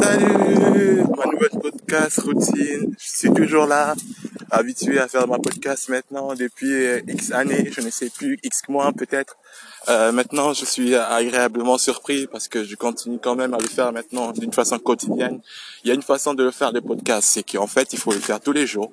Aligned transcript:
Salut 0.00 1.04
Ma 1.16 1.26
nouvelle 1.26 1.60
podcast 1.60 2.20
routine. 2.20 2.94
Je 2.98 3.08
suis 3.18 3.32
toujours 3.32 3.66
là, 3.66 3.94
habitué 4.50 4.98
à 4.98 5.08
faire 5.08 5.28
ma 5.28 5.38
podcast 5.38 5.90
maintenant 5.90 6.34
depuis 6.34 6.72
euh, 6.72 7.00
X 7.06 7.32
années, 7.32 7.70
je 7.70 7.82
ne 7.82 7.90
sais 7.90 8.08
plus, 8.08 8.38
X 8.42 8.62
mois 8.68 8.92
peut-être. 8.92 9.36
Euh, 9.88 10.10
maintenant, 10.10 10.54
je 10.54 10.64
suis 10.64 10.94
agréablement 10.94 11.76
surpris 11.76 12.26
parce 12.26 12.48
que 12.48 12.64
je 12.64 12.74
continue 12.76 13.18
quand 13.22 13.34
même 13.34 13.52
à 13.52 13.58
le 13.58 13.68
faire 13.68 13.92
maintenant 13.92 14.32
d'une 14.32 14.52
façon 14.52 14.78
quotidienne. 14.78 15.40
Il 15.84 15.88
y 15.88 15.90
a 15.90 15.94
une 15.94 16.02
façon 16.02 16.32
de 16.32 16.44
le 16.44 16.50
faire 16.50 16.72
des 16.72 16.80
podcasts, 16.80 17.28
c'est 17.28 17.42
qu'en 17.42 17.66
fait, 17.66 17.92
il 17.92 17.98
faut 17.98 18.12
le 18.12 18.20
faire 18.20 18.40
tous 18.40 18.52
les 18.52 18.66
jours. 18.66 18.92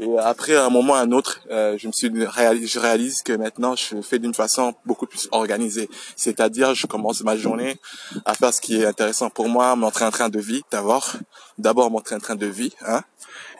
Et 0.00 0.18
après, 0.18 0.56
à 0.56 0.66
un 0.66 0.70
moment 0.70 0.94
à 0.94 1.00
un 1.00 1.12
autre, 1.12 1.40
euh, 1.50 1.76
je 1.78 1.86
me 1.86 1.92
suis 1.92 2.10
réalise, 2.26 2.70
je 2.70 2.78
réalise 2.78 3.22
que 3.22 3.32
maintenant, 3.32 3.76
je 3.76 4.00
fais 4.02 4.18
d'une 4.18 4.34
façon 4.34 4.74
beaucoup 4.84 5.06
plus 5.06 5.28
organisée. 5.30 5.88
C'est-à-dire, 6.16 6.74
je 6.74 6.86
commence 6.86 7.22
ma 7.22 7.36
journée 7.36 7.76
à 8.24 8.34
faire 8.34 8.52
ce 8.52 8.60
qui 8.60 8.80
est 8.80 8.86
intéressant 8.86 9.30
pour 9.30 9.48
moi, 9.48 9.76
mon 9.76 9.90
train-train 9.90 10.28
de 10.28 10.40
vie 10.40 10.62
d'abord. 10.70 11.12
D'abord 11.58 11.90
mon 11.90 12.00
train-train 12.00 12.34
de 12.34 12.46
vie, 12.46 12.72
hein. 12.84 13.02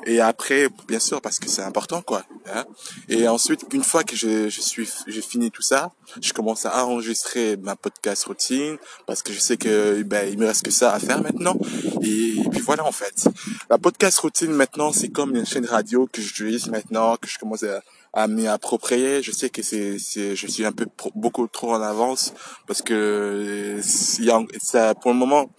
Et 0.07 0.21
après, 0.21 0.69
bien 0.87 0.99
sûr, 0.99 1.21
parce 1.23 1.39
que 1.39 1.49
c'est 1.49 1.63
important, 1.63 2.03
quoi. 2.03 2.25
Hein. 2.53 2.65
Et 3.09 3.27
ensuite, 3.27 3.65
une 3.73 3.83
fois 3.83 4.05
que 4.05 4.15
je, 4.17 4.49
je 4.49 4.61
suis, 4.61 4.89
j'ai 5.07 5.23
fini 5.23 5.51
tout 5.51 5.63
ça, 5.63 5.93
je 6.21 6.33
commence 6.33 6.67
à 6.67 6.85
enregistrer 6.85 7.57
ma 7.57 7.75
podcast 7.75 8.25
routine 8.25 8.77
parce 9.07 9.23
que 9.23 9.33
je 9.33 9.39
sais 9.39 9.57
que 9.57 10.03
ben 10.03 10.29
il 10.31 10.39
me 10.39 10.47
reste 10.47 10.65
que 10.65 10.71
ça 10.71 10.93
à 10.93 10.99
faire 10.99 11.23
maintenant. 11.23 11.57
Et, 12.03 12.43
puis 12.51 12.61
voilà, 12.61 12.85
en 12.85 12.93
fait, 12.93 13.29
la 13.71 13.79
podcast 13.79 14.19
routine 14.19 14.53
maintenant, 14.53 14.93
c'est 14.93 15.09
comme 15.09 15.35
une 15.35 15.47
chaîne 15.47 15.67
radio 15.67 16.09
que 16.13 16.21
j'utilise 16.25 16.69
maintenant, 16.69 17.17
que 17.17 17.29
je 17.29 17.39
commence 17.39 17.63
à, 17.63 17.83
à 18.13 18.29
m'y 18.29 18.47
approprier. 18.47 19.23
Je 19.23 19.33
sais 19.33 19.51
que 19.51 19.63
c'est, 19.63 19.99
c'est, 19.99 20.37
je 20.37 20.47
suis 20.47 20.65
un 20.65 20.73
peu 20.73 20.87
beaucoup 21.15 21.47
trop 21.49 21.73
en 21.75 21.83
avance 21.83 22.33
parce 22.67 22.83
que 22.83 23.81
il 24.19 24.25
y 24.25 24.31
a, 24.31 24.95
pour 24.95 25.11
le 25.13 25.17
moment, 25.17 25.51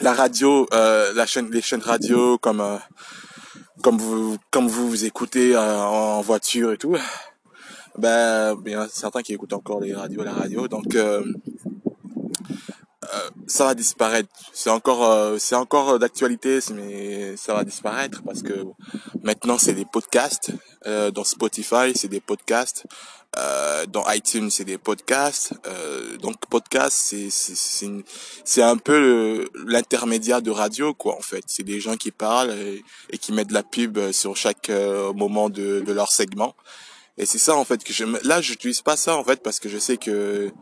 la 0.00 0.12
radio, 0.12 0.66
euh, 0.72 1.12
la 1.14 1.26
chaîne, 1.26 1.50
les 1.50 1.62
chaînes 1.62 1.82
radio 1.82 2.38
comme 2.38 2.60
euh, 2.60 2.78
comme 3.82 3.98
vous 3.98 4.38
comme 4.50 4.66
vous, 4.66 4.88
vous 4.88 5.04
écoutez 5.04 5.54
euh, 5.54 5.78
en 5.82 6.20
voiture 6.22 6.72
et 6.72 6.78
tout, 6.78 6.96
ben 7.98 8.56
il 8.64 8.72
y 8.72 8.74
a 8.74 8.88
certains 8.88 9.22
qui 9.22 9.34
écoutent 9.34 9.52
encore 9.52 9.80
les 9.80 9.94
radios 9.94 10.24
la 10.24 10.32
radio, 10.32 10.66
donc 10.68 10.94
euh, 10.94 11.22
ça 13.46 13.66
va 13.66 13.74
disparaître. 13.74 14.28
C'est 14.52 14.70
encore 14.70 15.38
c'est 15.40 15.54
encore 15.54 15.98
d'actualité, 15.98 16.60
mais 16.74 17.36
ça 17.36 17.54
va 17.54 17.64
disparaître 17.64 18.22
parce 18.24 18.42
que 18.42 18.64
maintenant 19.22 19.58
c'est 19.58 19.74
des 19.74 19.84
podcasts. 19.84 20.52
dans 20.84 21.24
Spotify, 21.24 21.92
c'est 21.94 22.08
des 22.08 22.20
podcasts. 22.20 22.86
Euh, 23.36 23.86
dans 23.86 24.08
iTunes, 24.10 24.50
c'est 24.50 24.64
des 24.64 24.78
podcasts. 24.78 25.54
Euh, 25.66 26.16
donc 26.18 26.36
podcast, 26.48 26.96
c'est 26.96 27.30
c'est 27.30 27.88
c'est 28.44 28.62
un 28.62 28.76
peu 28.76 29.48
l'intermédiaire 29.66 30.40
de 30.40 30.50
radio 30.50 30.94
quoi 30.94 31.16
en 31.16 31.20
fait. 31.20 31.44
C'est 31.48 31.64
des 31.64 31.80
gens 31.80 31.96
qui 31.96 32.10
parlent 32.12 32.54
et, 33.10 33.18
qui 33.18 33.32
mettent 33.32 33.48
de 33.48 33.54
la 33.54 33.64
pub 33.64 33.98
sur 34.12 34.36
chaque 34.36 34.70
euh, 34.70 35.12
moment 35.12 35.50
de, 35.50 35.80
de 35.80 35.92
leur 35.92 36.12
segment. 36.12 36.54
Et 37.18 37.26
c'est 37.26 37.38
ça 37.38 37.56
en 37.56 37.64
fait 37.64 37.82
que 37.82 37.92
je 37.92 38.04
là 38.26 38.40
j'utilise 38.40 38.82
pas 38.82 38.96
ça 38.96 39.16
en 39.16 39.24
fait 39.24 39.42
parce 39.42 39.58
que 39.58 39.68
je 39.68 39.78
sais 39.78 39.96
que 39.96 40.52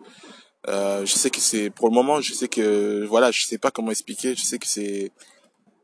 euh, 0.69 1.05
je 1.05 1.13
sais 1.13 1.31
que 1.31 1.41
c'est 1.41 1.71
pour 1.71 1.89
le 1.89 1.95
moment 1.95 2.21
je 2.21 2.33
sais 2.35 2.49
que 2.49 3.05
voilà 3.07 3.31
je 3.31 3.47
sais 3.47 3.59
pas 3.59 3.71
comment 3.71 3.91
expliquer 3.91 4.35
je 4.37 4.43
sais 4.43 4.59
que 4.59 4.67
c'est 4.67 5.13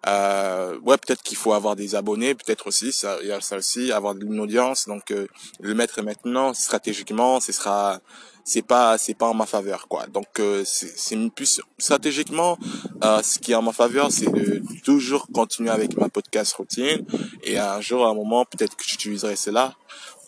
euh, 0.07 0.79
ouais, 0.81 0.97
peut-être 0.97 1.23
qu'il 1.23 1.37
faut 1.37 1.53
avoir 1.53 1.75
des 1.75 1.95
abonnés, 1.95 2.35
peut-être 2.35 2.69
aussi, 2.69 2.93
ça, 2.93 3.19
il 3.23 3.29
y 3.29 3.33
a 3.33 3.41
ça 3.41 3.57
aussi, 3.57 3.91
avoir 3.91 4.17
une 4.17 4.41
audience. 4.41 4.87
Donc, 4.87 5.11
euh, 5.11 5.27
le 5.61 5.75
mettre 5.75 6.03
maintenant, 6.03 6.55
stratégiquement, 6.55 7.41
ce 7.41 7.53
sera, 7.53 8.01
c'est 8.45 8.63
pas, 8.63 8.97
c'est 8.97 9.15
pas 9.15 9.27
en 9.27 9.35
ma 9.35 9.47
faveur, 9.47 9.89
quoi. 9.89 10.07
Donc, 10.07 10.39
euh, 10.39 10.63
c'est 10.65 11.17
plus 11.31 11.61
stratégiquement, 11.79 12.59
euh, 13.03 13.23
ce 13.23 13.39
qui 13.39 13.53
est 13.53 13.55
en 13.57 13.63
ma 13.63 13.73
faveur, 13.73 14.13
c'est 14.13 14.31
de 14.31 14.63
toujours 14.85 15.27
continuer 15.35 15.71
avec 15.71 15.97
ma 15.97 16.09
podcast 16.09 16.53
routine. 16.55 17.05
Et 17.43 17.59
un 17.59 17.81
jour, 17.81 18.07
à 18.07 18.11
un 18.11 18.15
moment, 18.15 18.45
peut-être 18.45 18.77
que 18.77 18.85
j'utiliserai 18.87 19.37
cela 19.37 19.75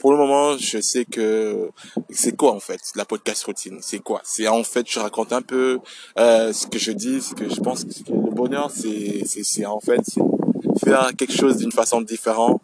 pour 0.00 0.12
le 0.12 0.16
moment, 0.16 0.56
je 0.56 0.80
sais 0.80 1.05
que 1.05 1.70
c'est 2.08 2.34
quoi 2.34 2.52
en 2.52 2.58
fait 2.58 2.80
la 2.96 3.05
podcast 3.05 3.44
routine? 3.44 3.78
C'est 3.83 3.98
quoi? 3.98 4.22
C'est 4.24 4.48
en 4.48 4.64
fait, 4.64 4.90
je 4.90 4.98
raconte 4.98 5.33
un 5.33 5.42
peu 5.42 5.78
euh, 6.18 6.55
ce 6.55 6.66
que 6.66 6.78
je 6.78 6.90
dis, 6.90 7.20
ce 7.20 7.34
que 7.34 7.48
je 7.48 7.61
pense 7.61 7.84
que 7.84 7.90
le 8.08 8.30
bonheur, 8.30 8.70
c'est 8.74 9.22
c'est 9.27 9.66
en 9.66 9.78
fait 9.78 10.00
faire 10.83 11.10
quelque 11.18 11.34
chose 11.34 11.58
d'une 11.58 11.70
façon 11.70 12.00
différente, 12.00 12.62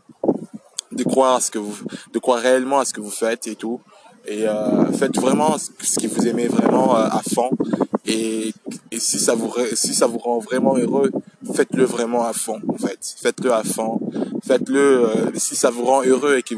de 0.93 1.05
croire 1.05 1.37
à 1.37 1.41
ce 1.43 1.51
que 1.51 1.59
vous, 1.59 1.77
de 2.15 2.19
croire 2.19 2.41
réellement 2.41 2.79
à 2.79 2.87
ce 2.87 2.95
que 2.95 3.03
vous 3.03 3.11
faites 3.11 3.47
et 3.47 3.55
tout. 3.55 3.81
Et 4.27 4.49
euh, 4.49 4.91
faites 4.93 5.17
vraiment 5.21 5.57
ce 5.59 6.01
que 6.01 6.09
vous 6.09 6.27
aimez 6.27 6.49
vraiment 6.49 6.97
euh, 6.97 7.07
à 7.07 7.21
fond. 7.35 7.51
Et, 8.07 8.55
et 8.91 8.99
si 8.99 9.19
ça 9.19 9.35
vous 9.35 9.53
si 9.75 9.95
ça 9.95 10.07
vous 10.07 10.19
rend 10.19 10.39
vraiment 10.39 10.77
heureux, 10.77 11.13
faites-le 11.55 11.85
vraiment 11.85 12.25
à 12.25 12.33
fond 12.33 12.63
en 12.67 12.79
fait. 12.79 12.99
Faites-le 13.21 13.53
à 13.53 13.63
fond. 13.63 14.01
Faites-le 14.47 14.81
euh, 14.81 15.31
si 15.35 15.55
ça 15.55 15.71
vous 15.71 15.85
rend 15.85 16.03
heureux 16.03 16.39
et 16.39 16.43
que 16.43 16.55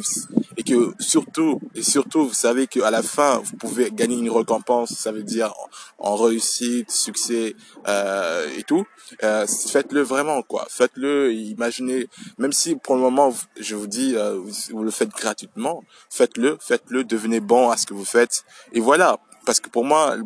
et 0.58 0.64
que 0.64 0.92
surtout 0.98 1.60
et 1.76 1.82
surtout 1.82 2.26
vous 2.26 2.34
savez 2.34 2.66
qu'à 2.66 2.90
la 2.90 3.02
fin 3.02 3.38
vous 3.38 3.56
pouvez 3.56 3.90
gagner 3.92 4.16
une 4.18 4.30
récompense 4.30 4.90
ça 4.90 5.12
veut 5.12 5.22
dire 5.22 5.54
en, 5.98 6.16
réussite 6.16 6.90
succès 6.90 7.54
euh, 7.86 8.48
et 8.56 8.64
tout. 8.64 8.84
Euh, 9.22 9.46
faites-le 9.46 10.02
vraiment 10.02 10.42
quoi. 10.42 10.66
Faites-le 10.68 11.32
imaginez 11.32 12.08
même 12.38 12.52
si 12.52 12.74
pour 12.74 12.96
le 12.96 13.00
moment 13.00 13.32
je 13.58 13.76
vous 13.76 13.86
dis 13.86 14.16
euh, 14.16 14.40
vous, 14.70 14.82
le 14.82 14.90
faites 14.90 15.10
gratuitement 15.10 15.84
faites-le 16.10 16.58
faites-le 16.60 17.04
devenez 17.04 17.40
bon 17.40 17.70
à 17.70 17.76
ce 17.76 17.86
que 17.86 17.94
vous 17.94 18.04
faites. 18.04 18.44
Et 18.72 18.80
voilà 18.80 19.20
parce 19.46 19.60
que 19.60 19.68
pour 19.68 19.84
moi 19.84 20.16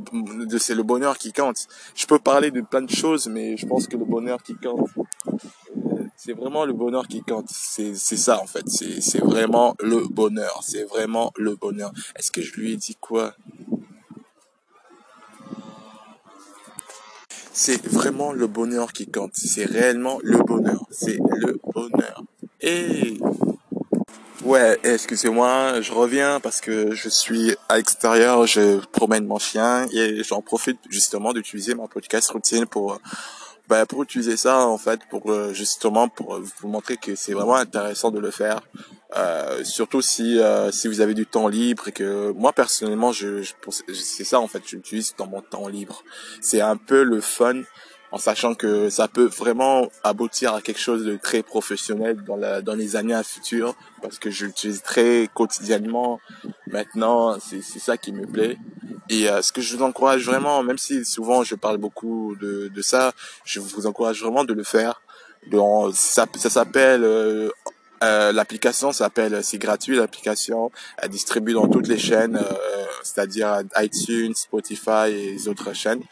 c'est 0.58 0.74
le 0.74 0.82
bonheur 0.82 1.18
qui 1.18 1.34
compte. 1.34 1.66
Je 1.94 2.06
peux 2.06 2.18
parler 2.18 2.50
de 2.50 2.62
plein 2.62 2.82
de 2.82 2.90
choses 2.90 3.26
mais 3.26 3.58
je 3.58 3.66
pense 3.66 3.86
que 3.86 3.98
le 3.98 4.06
bonheur 4.06 4.42
qui 4.42 4.54
compte 4.54 4.88
c'est 6.24 6.34
vraiment 6.34 6.64
le 6.64 6.72
bonheur 6.72 7.08
qui 7.08 7.20
compte. 7.20 7.48
C'est, 7.50 7.94
ça 7.96 8.40
en 8.40 8.46
fait. 8.46 8.62
C'est, 8.68 9.00
c'est 9.00 9.18
vraiment 9.18 9.74
le 9.80 10.06
bonheur. 10.06 10.60
C'est 10.62 10.84
vraiment 10.84 11.32
le 11.36 11.56
bonheur. 11.56 11.90
Est-ce 12.14 12.30
que 12.30 12.40
je 12.42 12.54
lui 12.54 12.72
ai 12.72 12.76
dit 12.76 12.94
quoi? 12.94 13.34
C'est 17.52 17.84
vraiment 17.88 18.32
le 18.32 18.46
bonheur 18.46 18.92
qui 18.92 19.10
compte. 19.10 19.32
C'est 19.34 19.64
réellement 19.64 20.20
le 20.22 20.38
bonheur. 20.38 20.86
C'est 20.92 21.18
le 21.38 21.58
bonheur. 21.74 22.22
Et 22.60 23.18
ouais, 24.44 24.78
excusez-moi, 24.84 25.80
je 25.80 25.92
reviens 25.92 26.38
parce 26.38 26.60
que 26.60 26.94
je 26.94 27.08
suis 27.08 27.56
à 27.68 27.78
l'extérieur, 27.78 28.46
je 28.46 28.78
promène 28.92 29.26
mon 29.26 29.40
chien 29.40 29.88
et 29.92 30.22
j'en 30.22 30.40
profite 30.40 30.78
justement 30.88 31.32
d'utiliser 31.32 31.74
ma 31.74 31.88
podcast 31.88 32.30
routine 32.30 32.66
pour 32.66 33.00
bah, 33.72 33.86
pour 33.86 34.02
utiliser 34.02 34.36
ça 34.36 34.66
en 34.66 34.76
fait 34.76 35.00
pour 35.08 35.32
euh, 35.32 35.54
justement 35.54 36.06
pour 36.06 36.34
euh, 36.34 36.44
vous 36.60 36.68
montrer 36.68 36.98
que 36.98 37.14
c'est 37.14 37.32
vraiment 37.32 37.56
intéressant 37.56 38.10
de 38.10 38.18
le 38.20 38.30
faire 38.30 38.60
euh, 39.16 39.64
surtout 39.64 40.02
si 40.02 40.38
si 40.72 40.88
vous 40.88 41.00
avez 41.00 41.14
du 41.14 41.24
temps 41.24 41.48
libre 41.48 41.88
et 41.88 41.92
que 41.92 42.32
moi 42.32 42.52
personnellement 42.52 43.12
je, 43.12 43.40
je 43.40 43.54
c'est 43.94 44.24
ça 44.24 44.40
en 44.40 44.46
fait 44.46 44.62
j'utilise 44.66 45.14
dans 45.16 45.26
mon 45.26 45.40
temps 45.40 45.68
libre. 45.68 46.02
C'est 46.42 46.60
un 46.60 46.76
peu 46.76 47.02
le 47.02 47.22
fun 47.22 47.62
en 48.10 48.18
sachant 48.18 48.54
que 48.54 48.90
ça 48.90 49.08
peut 49.08 49.24
vraiment 49.24 49.88
aboutir 50.04 50.52
à 50.52 50.60
quelque 50.60 50.80
chose 50.80 51.06
de 51.06 51.16
très 51.16 51.42
professionnel 51.42 52.22
dans 52.26 52.74
les 52.74 52.96
années 52.96 53.14
à 53.14 53.22
futur 53.22 53.74
parce 54.02 54.18
que 54.18 54.30
je 54.30 54.44
l'utilise 54.44 54.82
très 54.82 55.30
quotidiennement. 55.32 56.20
Maintenant 56.66 57.38
c'est 57.40 57.62
ça 57.62 57.96
qui 57.96 58.12
me 58.12 58.26
plaît 58.26 58.58
et 59.12 59.28
euh, 59.28 59.42
ce 59.42 59.52
que 59.52 59.60
je 59.60 59.76
vous 59.76 59.82
encourage 59.82 60.24
vraiment, 60.24 60.62
même 60.62 60.78
si 60.78 61.04
souvent 61.04 61.44
je 61.44 61.54
parle 61.54 61.76
beaucoup 61.76 62.34
de, 62.40 62.70
ça, 62.80 63.12
je 63.44 63.60
vous 63.60 63.86
encourage 63.86 64.22
vraiment 64.22 64.44
de 64.44 64.54
le 64.54 64.64
faire. 64.64 65.02
Donc, 65.50 65.94
ça, 65.94 66.26
s'appelle 66.48 67.04
euh, 67.04 67.50
euh, 68.02 68.32
l'application 68.32 68.90
s'appelle, 68.90 69.44
c'est 69.44 69.58
gratuit 69.58 69.96
l'application, 69.96 70.70
elle 70.96 71.10
distribue 71.10 71.52
dans 71.52 71.68
toutes 71.68 71.88
les 71.88 71.98
chaînes, 71.98 72.36
euh, 72.36 72.84
c'est-à-dire 73.02 73.60
iTunes, 73.76 74.34
Spotify 74.34 75.08
et 75.08 75.32
les 75.32 75.46
autres 75.46 75.74
chaînes. 75.74 76.02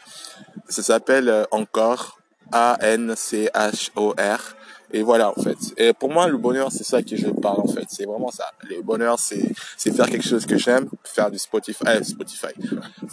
Ça 0.69 0.83
s'appelle 0.83 1.47
encore 1.49 2.19
A 2.51 2.77
N 2.81 3.15
C 3.15 3.49
H 3.55 3.89
O 3.95 4.13
R 4.17 4.55
et 4.93 5.03
voilà, 5.03 5.29
en 5.29 5.41
fait. 5.41 5.57
Et 5.77 5.93
pour 5.93 6.11
moi, 6.11 6.27
le 6.27 6.37
bonheur, 6.37 6.71
c'est 6.71 6.83
ça 6.83 7.01
que 7.01 7.15
je 7.15 7.27
parle, 7.27 7.61
en 7.61 7.67
fait. 7.67 7.85
C'est 7.89 8.05
vraiment 8.05 8.31
ça. 8.31 8.45
Le 8.69 8.81
bonheur, 8.81 9.17
c'est, 9.19 9.51
c'est 9.77 9.95
faire 9.95 10.09
quelque 10.09 10.27
chose 10.27 10.45
que 10.45 10.57
j'aime, 10.57 10.89
faire 11.03 11.31
du 11.31 11.39
Spotify, 11.39 11.83
euh, 11.87 12.03
Spotify. 12.03 12.53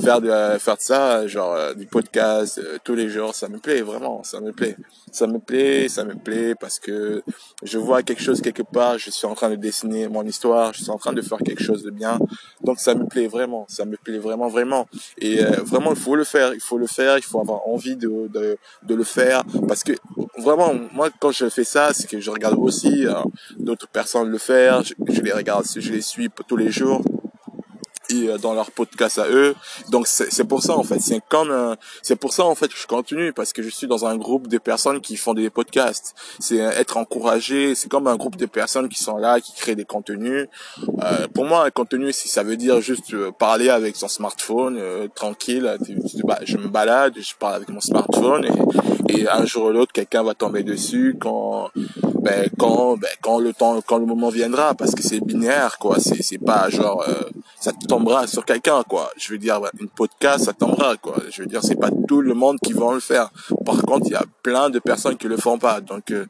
Faire 0.01 0.21
de, 0.21 0.29
euh, 0.29 0.59
faire 0.59 0.77
de 0.77 0.81
ça, 0.81 1.27
genre, 1.27 1.55
euh, 1.55 1.75
du 1.75 1.87
podcast, 1.87 2.61
tous 2.85 2.95
les 2.95 3.09
jours, 3.09 3.35
ça 3.35 3.49
me 3.49 3.59
plaît, 3.59 3.83
vraiment, 3.83 4.23
ça 4.25 4.41
me 4.41 4.53
plaît. 4.53 4.77
Ça 5.13 5.27
me 5.27 5.39
plaît, 5.39 5.89
ça 5.89 6.05
me 6.05 6.15
plaît 6.15 6.55
parce 6.55 6.79
que 6.79 7.23
je 7.63 7.79
vois 7.79 8.03
quelque 8.03 8.23
chose 8.23 8.41
quelque 8.41 8.63
part, 8.63 8.99
je 8.99 9.11
suis 9.11 9.27
en 9.27 9.35
train 9.35 9.51
de 9.51 9.57
dessiner 9.57 10.09
mon 10.09 10.25
histoire, 10.25 10.75
je 10.75 10.83
suis 10.83 10.91
en 10.91 10.99
train 10.99 11.13
de 11.13 11.23
faire 11.23 11.39
quelque 11.39 11.63
chose 11.63 11.83
de 11.83 11.91
bien. 11.91 12.19
Donc, 12.63 12.81
ça 12.81 12.95
me 12.95 13.07
plaît 13.07 13.29
vraiment, 13.29 13.67
ça 13.69 13.85
me 13.85 13.97
plaît 13.97 14.19
vraiment, 14.19 14.49
vraiment. 14.49 14.87
Et 15.19 15.43
vraiment, 15.43 15.91
il 15.91 15.99
faut 15.99 16.17
le 16.17 16.25
faire, 16.25 16.55
il 16.55 16.61
faut 16.61 16.79
le 16.79 16.87
faire, 16.87 17.17
il 17.19 17.25
faut 17.25 17.41
avoir 17.41 17.67
envie 17.69 17.97
de, 17.97 18.29
de, 18.29 18.59
de 18.83 18.95
le 18.95 19.05
faire 19.05 19.45
parce 19.67 19.85
que 19.85 19.93
vraiment, 20.39 20.75
moi, 20.93 21.09
quand 21.19 21.31
je 21.31 21.49
fais 21.49 21.65
ça, 21.65 21.93
c'est 21.93 22.09
que 22.09 22.21
je 22.21 22.31
regarde 22.31 22.59
aussi 22.59 23.07
euh, 23.07 23.15
d'autres 23.59 23.89
personnes 23.89 24.29
le 24.29 24.39
faire. 24.39 24.83
Je, 24.83 24.95
les 25.21 25.33
regarde, 25.33 25.65
je 25.77 25.93
les 25.93 26.01
suis 26.01 26.29
tous 26.47 26.57
les 26.57 26.71
jours. 26.71 27.03
Euh, 28.13 28.39
dans 28.39 28.55
leur 28.55 28.71
podcast 28.71 29.19
à 29.19 29.29
eux. 29.29 29.55
Donc 29.91 30.07
c'est 30.07 30.45
pour 30.45 30.63
ça 30.63 30.77
en 30.77 30.83
fait, 30.83 31.01
c'est 31.01 31.21
comme 31.29 31.51
euh, 31.51 31.75
c'est 32.03 32.17
pour 32.17 32.33
ça 32.33 32.45
en 32.45 32.55
fait 32.55 32.69
que 32.69 32.79
je 32.79 32.87
continue 32.87 33.33
parce 33.33 33.53
que 33.53 33.63
je 33.63 33.69
suis 33.69 33.87
dans 33.87 34.07
un 34.07 34.17
groupe 34.17 34.49
de 34.49 34.59
personnes 34.59 35.01
qui 35.01 35.17
font 35.17 35.35
des 35.35 35.51
podcasts. 35.51 36.15
C'est 36.39 36.57
être 36.57 36.97
encouragé, 36.97 37.75
c'est 37.75 37.89
comme 37.89 38.07
un 38.07 38.17
groupe 38.17 38.37
de 38.37 38.47
personnes 38.47 38.89
qui 38.89 39.03
sont 39.03 39.17
là, 39.17 39.41
qui 39.41 39.53
créent 39.55 39.75
des 39.75 39.85
contenus. 39.85 40.49
Euh, 41.03 41.29
pour 41.35 41.45
moi, 41.45 41.65
un 41.65 41.71
contenu, 41.71 42.13
si 42.13 42.29
ça 42.29 42.43
veut 42.43 42.57
dire 42.57 42.81
juste 42.81 43.13
euh, 43.15 43.31
parler 43.31 43.69
avec 43.69 43.97
son 43.97 44.09
smartphone 44.09 44.81
tranquille, 45.15 45.77
bah, 46.25 46.39
je 46.45 46.57
me 46.57 46.69
balade, 46.69 47.15
je 47.19 47.35
parle 47.39 47.57
avec 47.57 47.69
mon 47.69 47.81
smartphone 47.81 48.47
et, 49.09 49.21
et 49.21 49.29
un 49.29 49.45
jour 49.45 49.67
ou 49.67 49.71
l'autre, 49.71 49.93
quelqu'un 49.93 50.23
va 50.23 50.35
tomber 50.35 50.63
dessus 50.63 51.17
quand 51.21 51.71
ben 52.21 52.49
quand 52.59 52.97
ben 52.97 53.09
quand 53.21 53.39
le 53.39 53.53
temps 53.53 53.81
quand 53.81 53.99
le 53.99 54.07
moment 54.07 54.29
viendra 54.29 54.75
parce 54.75 54.95
que 54.95 55.03
c'est 55.03 55.21
binaire 55.21 55.79
quoi. 55.79 55.99
C'est 56.01 56.23
c'est 56.23 56.39
pas 56.39 56.69
genre 56.69 57.05
euh, 57.09 57.29
ça 57.61 57.73
tombera 57.89 58.27
sur 58.27 58.45
quelqu'un 58.45 58.83
quoi. 58.83 59.11
Je 59.17 59.33
veux 59.33 59.39
dire 59.39 59.61
une 59.81 59.89
podcast 59.89 60.47
ça 60.47 60.53
tombera 60.53 60.97
quoi. 60.97 61.17
Je 61.31 61.43
veux 61.43 61.49
dire 61.49 61.63
c'est 61.63 61.77
pas 61.77 61.91
tout 62.07 62.21
le 62.21 62.35
monde 62.35 62.59
qui 62.61 62.73
va 62.73 62.93
le 62.93 63.01
faire. 63.01 63.31
Par 63.65 63.83
contre 63.83 64.07
il 64.07 64.13
y 64.13 64.17
a 64.17 64.25
plein 64.43 64.71
de 64.71 64.79
personnes 64.79 65.17
qui 65.17 65.29
le 65.29 65.37
font 65.37 65.59
pas. 65.59 65.81
Donc 65.81 66.11
euh, 66.11 66.27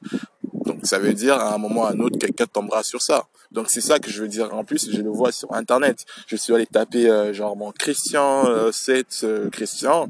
donc 0.66 0.80
ça 0.82 0.98
veut 0.98 1.14
dire 1.14 1.34
à 1.34 1.54
un 1.54 1.58
moment 1.58 1.82
ou 1.82 1.84
à 1.84 1.90
un 1.90 2.00
autre 2.00 2.18
quelqu'un 2.18 2.46
tombera 2.46 2.82
sur 2.82 3.02
ça. 3.02 3.26
Donc 3.50 3.70
c'est 3.70 3.80
ça 3.80 3.98
que 3.98 4.10
je 4.10 4.22
veux 4.22 4.28
dire. 4.28 4.52
En 4.54 4.64
plus 4.64 4.90
je 4.90 5.00
le 5.00 5.10
vois 5.10 5.32
sur 5.32 5.52
internet. 5.54 6.04
Je 6.26 6.36
suis 6.36 6.54
allé 6.54 6.66
taper 6.66 7.08
euh, 7.08 7.32
genre 7.32 7.56
mon 7.56 7.72
Christian 7.72 8.44
7 8.70 9.26
Christian. 9.52 10.08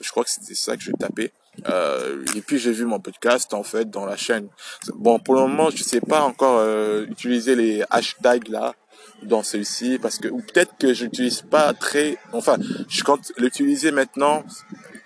Je 0.00 0.10
crois 0.10 0.24
que 0.24 0.30
c'était 0.30 0.54
ça 0.54 0.76
que 0.76 0.82
je 0.82 0.92
taper 0.92 1.32
euh, 1.66 2.24
et 2.36 2.40
puis 2.40 2.58
j'ai 2.58 2.72
vu 2.72 2.84
mon 2.84 3.00
podcast 3.00 3.54
en 3.54 3.62
fait 3.62 3.90
dans 3.90 4.06
la 4.06 4.16
chaîne. 4.16 4.48
Bon, 4.94 5.18
pour 5.18 5.34
le 5.34 5.40
moment, 5.42 5.70
je 5.70 5.82
sais 5.82 6.00
pas 6.00 6.22
encore 6.22 6.58
euh, 6.58 7.06
utiliser 7.06 7.54
les 7.54 7.82
hashtags 7.90 8.48
là 8.48 8.74
dans 9.22 9.42
celui-ci 9.42 9.98
parce 10.00 10.18
que 10.18 10.28
ou 10.28 10.38
peut-être 10.38 10.76
que 10.78 10.94
je 10.94 11.04
n'utilise 11.04 11.42
pas 11.42 11.72
très. 11.72 12.18
Enfin, 12.32 12.56
je 12.88 13.02
compte 13.02 13.32
l'utiliser 13.38 13.90
maintenant. 13.90 14.44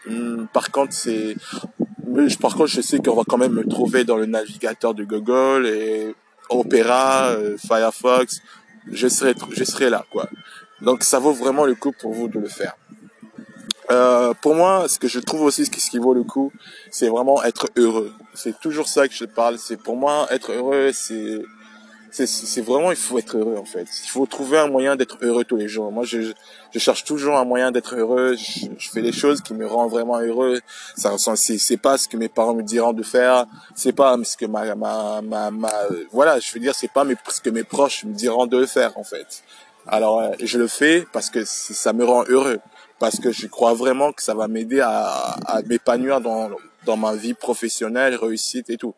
Hmm, 0.06 0.46
par 0.52 0.70
contre, 0.70 0.92
c'est 0.92 1.36
par 2.40 2.54
contre, 2.54 2.66
je 2.66 2.80
sais 2.80 2.98
qu'on 2.98 3.14
va 3.14 3.22
quand 3.26 3.38
même 3.38 3.52
me 3.52 3.66
trouver 3.66 4.04
dans 4.04 4.16
le 4.16 4.26
navigateur 4.26 4.94
de 4.94 5.04
Google 5.04 5.66
et 5.66 6.14
Opera, 6.50 7.28
euh, 7.30 7.56
Firefox. 7.56 8.40
Je 8.90 9.08
serai, 9.08 9.34
je 9.50 9.64
serai 9.64 9.90
là, 9.90 10.04
quoi. 10.10 10.28
Donc, 10.80 11.04
ça 11.04 11.18
vaut 11.18 11.32
vraiment 11.32 11.64
le 11.64 11.74
coup 11.74 11.92
pour 11.92 12.12
vous 12.12 12.28
de 12.28 12.38
le 12.38 12.48
faire. 12.48 12.74
Euh, 13.92 14.32
pour 14.40 14.54
moi, 14.54 14.88
ce 14.88 14.98
que 14.98 15.06
je 15.06 15.20
trouve 15.20 15.42
aussi, 15.42 15.66
ce 15.66 15.70
qui 15.70 15.98
vaut 15.98 16.14
le 16.14 16.24
coup, 16.24 16.50
c'est 16.90 17.08
vraiment 17.08 17.42
être 17.44 17.68
heureux. 17.76 18.12
C'est 18.34 18.58
toujours 18.58 18.88
ça 18.88 19.06
que 19.06 19.14
je 19.14 19.26
parle. 19.26 19.58
C'est 19.58 19.76
pour 19.76 19.96
moi, 19.96 20.26
être 20.30 20.52
heureux, 20.52 20.92
c'est 20.92 21.42
vraiment 22.62 22.90
il 22.90 22.96
faut 22.96 23.18
être 23.18 23.36
heureux 23.36 23.56
en 23.58 23.66
fait. 23.66 23.86
Il 24.04 24.08
faut 24.08 24.24
trouver 24.24 24.58
un 24.58 24.68
moyen 24.68 24.96
d'être 24.96 25.18
heureux 25.20 25.44
tous 25.44 25.56
les 25.56 25.68
jours. 25.68 25.92
Moi, 25.92 26.04
je, 26.04 26.32
cherche 26.76 27.04
toujours 27.04 27.36
un 27.36 27.44
moyen 27.44 27.70
d'être 27.70 27.94
heureux. 27.94 28.34
Je, 28.34 28.88
fais 28.90 29.02
des 29.02 29.12
choses 29.12 29.42
qui 29.42 29.52
me 29.52 29.66
rendent 29.66 29.90
vraiment 29.90 30.18
heureux. 30.20 30.60
Ça 30.96 31.14
c'est 31.36 31.76
pas 31.76 31.98
ce 31.98 32.08
que 32.08 32.16
mes 32.16 32.30
parents 32.30 32.54
me 32.54 32.62
diront 32.62 32.94
de 32.94 33.02
faire. 33.02 33.44
C'est 33.74 33.92
pas 33.92 34.16
ce 34.24 34.38
que 34.38 34.46
ma 34.46 34.62
voilà, 36.12 36.40
je 36.40 36.52
veux 36.54 36.60
dire, 36.60 36.74
c'est 36.74 36.92
pas 36.92 37.04
mes, 37.04 37.16
ce 37.28 37.40
que 37.42 37.50
mes 37.50 37.64
proches 37.64 38.04
me 38.04 38.14
diront 38.14 38.46
de 38.46 38.64
faire 38.64 38.96
en 38.96 39.04
fait. 39.04 39.42
Alors, 39.86 40.20
euh, 40.20 40.30
je 40.40 40.58
le 40.58 40.68
fais 40.68 41.06
parce 41.12 41.30
que 41.30 41.44
ça 41.44 41.92
me 41.92 42.04
rend 42.04 42.24
heureux 42.28 42.58
parce 42.98 43.18
que 43.18 43.32
je 43.32 43.46
crois 43.48 43.74
vraiment 43.74 44.12
que 44.12 44.22
ça 44.22 44.34
va 44.34 44.46
m'aider 44.46 44.80
à, 44.80 45.36
à 45.46 45.62
m'épanouir 45.62 46.20
dans, 46.20 46.50
dans 46.84 46.96
ma 46.96 47.14
vie 47.14 47.34
professionnelle, 47.34 48.14
réussite 48.14 48.70
et 48.70 48.76
tout. 48.76 48.94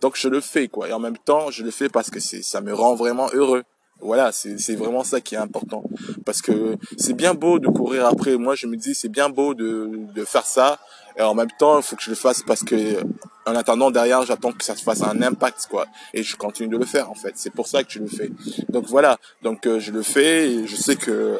Donc 0.00 0.16
je 0.16 0.28
le 0.28 0.40
fais 0.40 0.68
quoi. 0.68 0.88
Et 0.88 0.92
en 0.92 0.98
même 0.98 1.16
temps, 1.16 1.50
je 1.50 1.62
le 1.62 1.70
fais 1.70 1.88
parce 1.88 2.10
que 2.10 2.20
ça 2.20 2.60
me 2.60 2.74
rend 2.74 2.94
vraiment 2.94 3.28
heureux. 3.32 3.62
Voilà, 4.00 4.30
c'est 4.30 4.74
vraiment 4.76 5.04
ça 5.04 5.22
qui 5.22 5.36
est 5.36 5.38
important. 5.38 5.82
Parce 6.26 6.42
que 6.42 6.76
c'est 6.98 7.14
bien 7.14 7.32
beau 7.32 7.58
de 7.58 7.68
courir 7.68 8.06
après. 8.06 8.36
Moi, 8.36 8.54
je 8.54 8.66
me 8.66 8.76
dis, 8.76 8.94
c'est 8.94 9.08
bien 9.08 9.30
beau 9.30 9.54
de, 9.54 9.90
de 10.14 10.24
faire 10.24 10.44
ça. 10.44 10.78
Et 11.18 11.22
en 11.22 11.34
même 11.34 11.50
temps, 11.58 11.78
il 11.78 11.82
faut 11.82 11.96
que 11.96 12.02
je 12.02 12.10
le 12.10 12.16
fasse 12.16 12.42
parce 12.42 12.62
que, 12.62 13.00
en 13.46 13.54
attendant, 13.54 13.90
derrière, 13.90 14.24
j'attends 14.24 14.52
que 14.52 14.64
ça 14.64 14.76
se 14.76 14.82
fasse 14.82 15.02
un 15.02 15.22
impact, 15.22 15.66
quoi. 15.70 15.86
Et 16.12 16.22
je 16.22 16.36
continue 16.36 16.68
de 16.68 16.76
le 16.76 16.84
faire, 16.84 17.10
en 17.10 17.14
fait. 17.14 17.32
C'est 17.36 17.52
pour 17.52 17.66
ça 17.66 17.82
que 17.84 17.90
je 17.90 18.00
le 18.00 18.06
fais. 18.06 18.30
Donc 18.68 18.86
voilà. 18.86 19.16
Donc, 19.42 19.66
euh, 19.66 19.80
je 19.80 19.92
le 19.92 20.02
fais 20.02 20.50
et 20.50 20.66
je 20.66 20.76
sais 20.76 20.96
que 20.96 21.38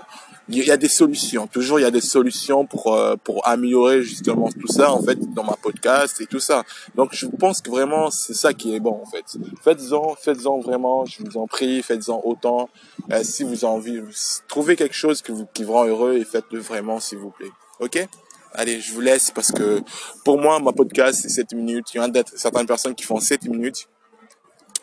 il 0.49 0.65
y 0.65 0.71
a 0.71 0.77
des 0.77 0.89
solutions. 0.89 1.49
Toujours, 1.49 1.81
il 1.81 1.83
y 1.83 1.87
a 1.87 1.91
des 1.91 2.01
solutions 2.01 2.67
pour 2.67 2.95
euh, 2.95 3.17
pour 3.23 3.47
améliorer 3.47 4.03
justement 4.03 4.49
tout 4.49 4.69
ça 4.69 4.93
en 4.93 5.03
fait 5.03 5.19
dans 5.35 5.43
ma 5.43 5.57
podcast 5.57 6.21
et 6.21 6.27
tout 6.27 6.39
ça. 6.39 6.63
Donc, 6.95 7.11
je 7.13 7.27
pense 7.27 7.61
que 7.61 7.71
vraiment 7.71 8.11
c'est 8.11 8.35
ça 8.35 8.55
qui 8.55 8.75
est 8.75 8.81
bon 8.81 9.03
en 9.03 9.07
fait. 9.07 9.25
Faites-en, 9.63 10.15
faites-en 10.15 10.61
vraiment. 10.61 11.05
Je 11.05 11.23
vous 11.23 11.37
en 11.37 11.47
prie, 11.47 11.83
faites-en 11.83 12.23
autant. 12.25 12.69
Euh, 13.13 13.23
si 13.25 13.43
vous 13.43 13.65
avez 13.65 13.75
envie, 13.75 14.01
trouvez 14.49 14.77
quelque 14.77 14.95
chose 14.95 15.21
qui 15.21 15.33
vous 15.33 15.47
qui 15.53 15.65
vous 15.65 15.73
rend 15.73 15.85
heureux 15.87 16.15
et 16.15 16.25
faites-le 16.25 16.61
vraiment 16.61 17.01
s'il 17.01 17.19
vous 17.19 17.31
plaît. 17.31 17.51
Ok? 17.81 18.07
Allez, 18.53 18.81
je 18.81 18.93
vous 18.93 19.01
laisse 19.01 19.31
parce 19.31 19.53
que 19.53 19.81
pour 20.25 20.41
moi, 20.41 20.59
ma 20.61 20.73
podcast 20.73 21.21
c'est 21.23 21.29
7 21.29 21.53
minutes. 21.55 21.95
Il 21.95 21.99
y 21.99 22.01
en 22.01 22.13
a 22.13 22.23
certaines 22.35 22.67
personnes 22.67 22.95
qui 22.95 23.05
font 23.05 23.21
7 23.21 23.45
minutes. 23.45 23.89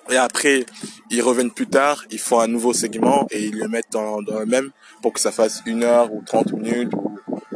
Et 0.10 0.18
après, 0.18 0.66
ils 1.10 1.22
reviennent 1.22 1.52
plus 1.52 1.68
tard, 1.68 2.04
ils 2.12 2.20
font 2.20 2.40
un 2.40 2.48
nouveau 2.48 2.74
segment 2.74 3.26
et 3.32 3.46
ils 3.46 3.58
le 3.58 3.68
mettent 3.70 3.92
dans, 3.92 4.20
le 4.20 4.46
même 4.46 4.72
pour 5.02 5.14
que 5.14 5.20
ça 5.20 5.32
fasse 5.32 5.62
une 5.66 5.84
heure 5.84 6.12
ou 6.12 6.22
30 6.26 6.52
minutes 6.54 6.92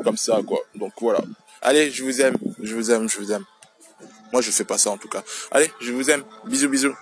comme 0.04 0.18
ça, 0.18 0.40
quoi. 0.48 0.60
Donc 0.76 0.94
voilà. 1.02 1.20
Allez, 1.62 1.92
je 1.92 2.04
vous 2.04 2.22
aime, 2.22 2.38
je 2.62 2.76
vous 2.76 2.92
aime, 2.92 3.10
je 3.10 3.18
vous 3.18 3.32
aime. 3.32 3.44
Moi, 4.32 4.42
je 4.42 4.52
fais 4.52 4.64
pas 4.64 4.78
ça 4.78 4.92
en 4.92 4.98
tout 4.98 5.10
cas. 5.10 5.24
Allez, 5.52 5.70
je 5.82 5.92
vous 5.92 6.10
aime. 6.10 6.24
Bisous, 6.46 6.70
bisous. 6.70 6.96